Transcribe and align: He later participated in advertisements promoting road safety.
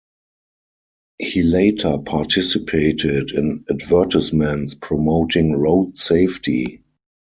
He 1.19 1.43
later 1.43 1.99
participated 1.99 3.29
in 3.33 3.65
advertisements 3.69 4.73
promoting 4.73 5.55
road 5.59 5.95
safety. 5.99 6.81